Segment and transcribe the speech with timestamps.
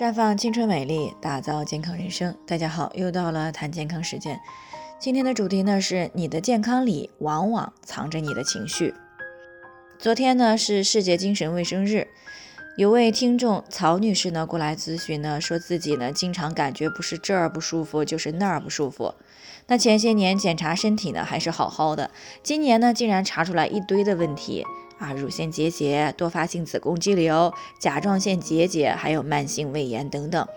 [0.00, 2.34] 绽放青春美丽，打造健康人生。
[2.46, 4.40] 大家好，又到了谈健康时间。
[4.98, 8.94] 今天的主题呢是你的健康里往往藏着你的情绪。
[9.98, 12.08] 昨天呢是世界精神卫生日，
[12.80, 19.14] 有位听众曹女士呢过来咨询呢，说自己呢经常感觉不是这儿不舒服，就是那儿不舒服。
[19.66, 22.10] 那前些年检查身体呢还是好好的，
[22.42, 24.64] 今年呢竟然查出来一堆的问题。
[24.98, 30.48] 啊，乳腺结节、多发性子宫肌瘤、甲状腺结节，还有慢性胃炎等等。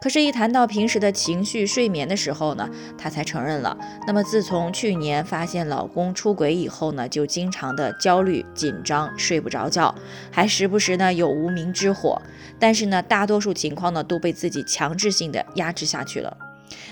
[0.00, 3.76] 可是，一谈到平时的情绪、睡眠的时候呢，她才承认了。
[4.06, 9.94] 那么，自从去年发现老公出轨以后呢，就经常的焦虑、紧张，睡不着觉，
[10.30, 12.20] 还时不时呢有无名之火。
[12.58, 16.36] 但是呢，大多数情况呢都被自己强制性的压制下去了。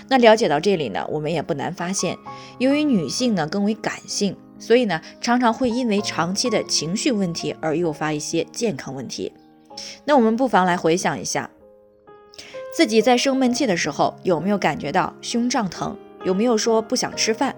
[0.07, 2.17] 那了解到这里呢，我们也不难发现，
[2.59, 4.35] 由于女性呢更为感性。
[4.59, 9.33] 所以呢，常常会因为长期的情绪问题而诱发一些健康问题。
[10.05, 11.49] 那我们不妨来回想一下，
[12.73, 15.97] 自己在生闷气的时候，有没有感觉到胸胀疼？
[16.23, 17.53] 有没有说不想吃饭？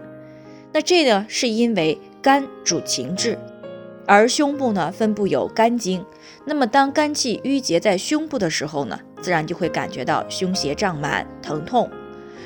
[0.71, 3.37] 那这呢，是因为肝主情志，
[4.07, 6.03] 而胸部呢分布有肝经。
[6.45, 11.87] 那么当肝气郁结在胸部的时候呢，自然就会感觉到胸胁胀满、疼痛。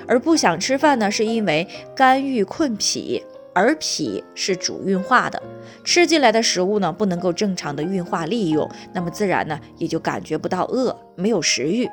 [0.06, 1.66] 而不想吃饭呢，是因为
[1.96, 3.24] 肝郁困脾。
[3.54, 5.42] 而脾是主运化的，
[5.84, 11.90] 吃进来的食物呢不能够正常的运化利用，那么自然呢也就感觉不到饿，没有食欲。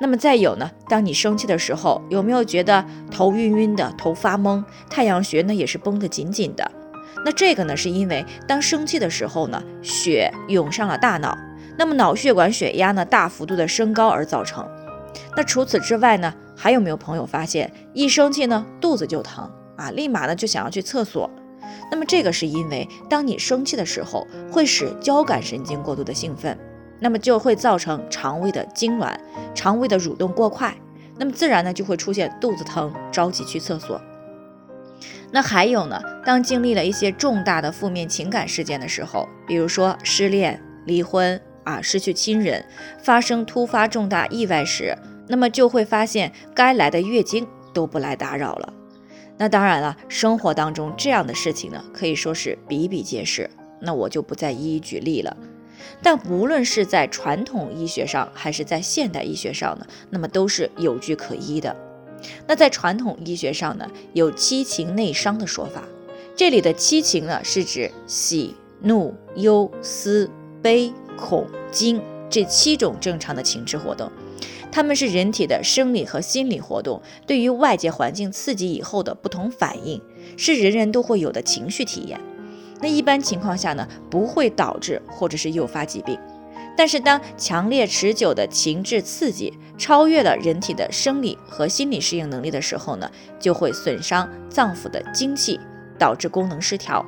[0.00, 4.64] 那么再有呢，当你生气的时候，有没有觉得头晕晕的、头发懵？
[4.88, 6.70] 太阳穴呢也是绷得紧紧的。
[7.24, 11.36] 那这个呢是因为当生气的时候呢，血涌上了大脑，
[11.76, 14.66] 那么脑血管血压呢大幅度的升高而造成。
[15.36, 19.50] 那除此之外呢，还有没有朋友发现一生气呢肚子就疼？
[19.76, 21.28] 啊，立马呢就想要去厕所，
[21.90, 26.58] 那么这个是因为当你生气的时候，会使交感神经过度的兴奋，
[27.00, 29.14] 那么就会造成肠胃的痉挛，
[29.54, 30.74] 肠胃的蠕动过快，
[31.16, 34.00] 那么自然呢就会出现肚子疼，着急去厕所。
[35.32, 42.64] 那还有呢，当经历了一些重大的负面情感事件的时候，比如说失恋、离婚啊，失去亲人，
[43.02, 44.96] 发生突发重大意外时，
[45.28, 48.72] 那么就会发现该来的月经都不来打扰了。
[49.38, 53.48] 那当然了，生活当中这样的事情呢，可以说是比比皆是。
[53.80, 55.34] 那我就不再一一举例了。
[56.02, 61.74] 但无论是在传统医学上，还是在现代医学上呢，那么都是有据可依的。
[62.46, 65.84] 那在传统医学上呢，有七情内伤的说法。
[66.36, 70.30] 这里的七情呢，是指喜、怒、忧、思、
[70.62, 74.10] 悲、恐、惊这七种正常的情志活动。
[74.72, 80.00] 它们是人体的生理和心理活动对于外界环境刺激以后的不同反应，
[80.36, 82.20] 是人人都会有的情绪体验。
[82.80, 86.18] 那一般情况下呢，不会导致或者是诱发疾病。
[86.76, 95.60] 但是当强烈持久的情志刺激超越了人体的生理和心理适应能力的时候呢，就会损伤脏腑的精气，
[95.98, 97.04] 导致功能失调。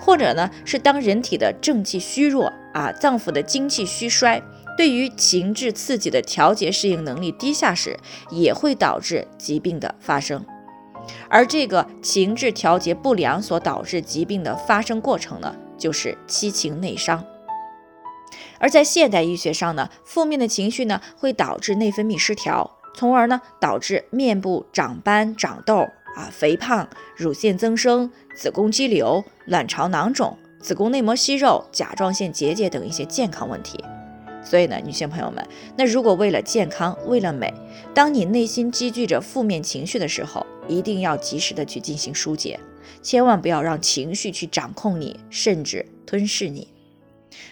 [0.00, 4.42] 或者呢，是当人体的正气虚弱啊，脏腑的精气虚衰。
[4.76, 7.96] 对于情志刺激的调节适应能力低下时，
[8.30, 10.44] 也会导致疾病的发生。
[11.28, 17.24] 而这个情志调节不良所导致疾病的发生过程呢，就是七情内伤。
[18.58, 25.80] 而在现代医学上呢，负面的情绪呢会导致内分泌失调，从而呢导致面部长斑、长痘
[26.16, 33.82] 啊、肥胖、乳腺增生、子宫肌瘤、卵巢囊肿、子宫内膜息肉、甲状腺结节等一些健康问题。
[34.44, 35.44] 所以呢，女性朋友们，
[35.76, 37.52] 那如果为了健康，为了美，
[37.94, 42.60] 当你内心积聚着负面情绪的时候，一定要及时的去进行疏解，
[43.02, 46.68] 千万不要让情绪去掌控你，甚至吞噬你。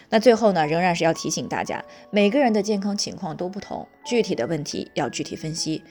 [0.09, 5.81] 那最后呢，仍然是要提醒大家，每个人的健康情况都不同，具体的问题要具体分析。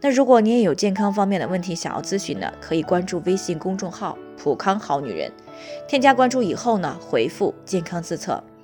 [0.00, 5.30] 那如果你也有健康方面的问题想要咨询呢，可以关注微信公众号“普康好女人”，
[5.88, 8.42] 添加关注以后呢，回复“健康自测”。